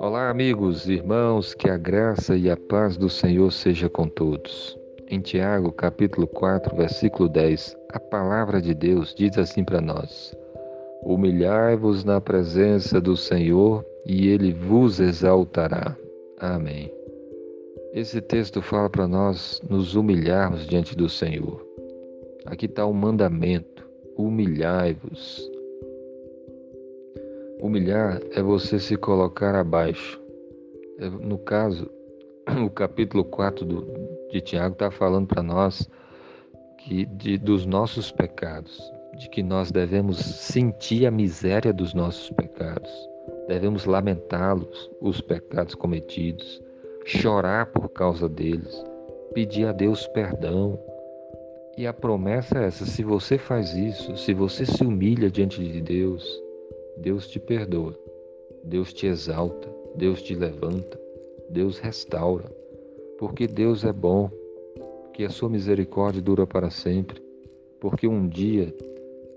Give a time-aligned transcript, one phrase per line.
[0.00, 4.78] Olá, amigos, irmãos, que a graça e a paz do Senhor seja com todos.
[5.08, 10.34] Em Tiago, capítulo 4, versículo 10, a palavra de Deus diz assim para nós:
[11.02, 15.96] Humilhai-vos na presença do Senhor e ele vos exaltará.
[16.38, 16.92] Amém.
[17.92, 21.62] Esse texto fala para nós nos humilharmos diante do Senhor.
[22.46, 23.81] Aqui está o mandamento:
[24.16, 25.50] humilhai-vos.
[27.60, 30.20] Humilhar é você se colocar abaixo.
[30.98, 31.88] É, no caso,
[32.64, 33.86] o capítulo 4 do,
[34.30, 35.88] de Tiago está falando para nós
[36.78, 38.80] que de, dos nossos pecados,
[39.16, 42.90] de que nós devemos sentir a miséria dos nossos pecados,
[43.46, 46.62] devemos lamentá-los, os pecados cometidos,
[47.04, 48.84] chorar por causa deles,
[49.34, 50.78] pedir a Deus perdão.
[51.76, 55.80] E a promessa é essa: se você faz isso, se você se humilha diante de
[55.80, 56.24] Deus,
[56.98, 57.98] Deus te perdoa,
[58.64, 61.00] Deus te exalta, Deus te levanta,
[61.48, 62.50] Deus restaura,
[63.18, 64.30] porque Deus é bom,
[65.12, 67.22] que a sua misericórdia dura para sempre,
[67.80, 68.74] porque um dia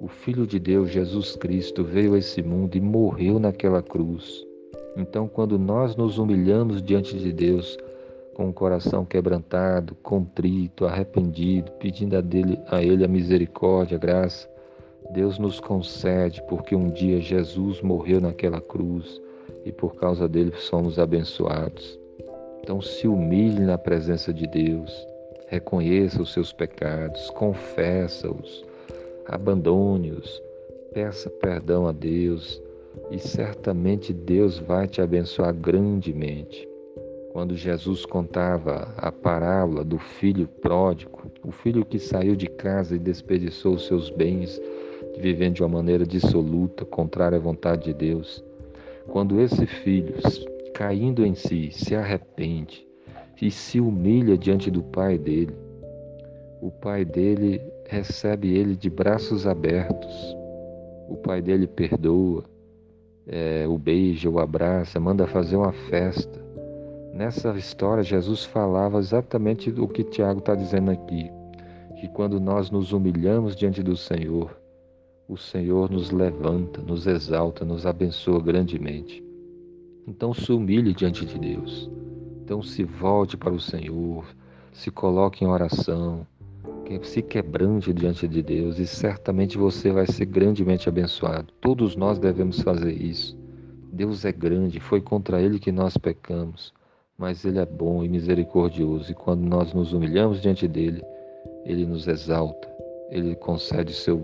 [0.00, 4.46] o Filho de Deus, Jesus Cristo, veio a esse mundo e morreu naquela cruz.
[4.96, 7.76] Então, quando nós nos humilhamos diante de Deus,
[8.38, 14.48] com o coração quebrantado, contrito, arrependido, pedindo a, dele, a Ele a misericórdia, a graça,
[15.10, 19.20] Deus nos concede porque um dia Jesus morreu naquela cruz
[19.64, 21.98] e por causa dele somos abençoados.
[22.62, 25.04] Então se humilhe na presença de Deus,
[25.48, 28.64] reconheça os seus pecados, confessa-os,
[29.26, 30.40] abandone-os,
[30.94, 32.62] peça perdão a Deus
[33.10, 36.77] e certamente Deus vai te abençoar grandemente.
[37.32, 42.98] Quando Jesus contava a parábola do filho pródigo, o filho que saiu de casa e
[42.98, 44.60] desperdiçou seus bens,
[45.18, 48.44] vivendo de uma maneira dissoluta, contrária à vontade de Deus,
[49.08, 50.14] quando esse filho,
[50.74, 52.86] caindo em si, se arrepende
[53.40, 55.54] e se humilha diante do pai dele,
[56.60, 60.36] o pai dele recebe ele de braços abertos.
[61.08, 62.44] O pai dele perdoa,
[63.26, 66.47] é, o beija, o abraça, manda fazer uma festa.
[67.18, 71.28] Nessa história, Jesus falava exatamente o que Tiago está dizendo aqui:
[72.00, 74.56] que quando nós nos humilhamos diante do Senhor,
[75.26, 79.20] o Senhor nos levanta, nos exalta, nos abençoa grandemente.
[80.06, 81.90] Então se humilhe diante de Deus.
[82.44, 84.24] Então se volte para o Senhor,
[84.72, 86.24] se coloque em oração,
[87.02, 91.52] se quebrante diante de Deus e certamente você vai ser grandemente abençoado.
[91.60, 93.36] Todos nós devemos fazer isso.
[93.92, 96.72] Deus é grande, foi contra Ele que nós pecamos,
[97.18, 101.02] mas Ele é bom e misericordioso e quando nós nos humilhamos diante dele,
[101.64, 102.68] Ele nos exalta,
[103.10, 104.22] Ele concede seu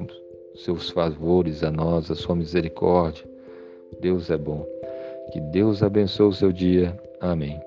[0.54, 3.24] seus favores a nós, a sua misericórdia.
[4.00, 4.64] Deus é bom.
[5.32, 6.96] Que Deus abençoe o seu dia.
[7.20, 7.60] Amém.